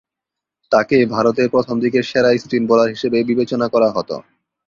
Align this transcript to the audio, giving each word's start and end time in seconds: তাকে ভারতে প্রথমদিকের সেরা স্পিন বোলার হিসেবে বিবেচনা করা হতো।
তাকে 0.71 0.97
ভারতে 1.07 1.43
প্রথমদিকের 1.53 2.03
সেরা 2.03 2.29
স্পিন 2.37 2.63
বোলার 2.69 2.89
হিসেবে 2.89 3.17
বিবেচনা 3.29 3.67
করা 3.73 3.89
হতো। 3.91 4.15